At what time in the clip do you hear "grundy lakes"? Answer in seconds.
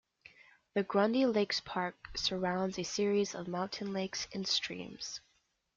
0.81-1.61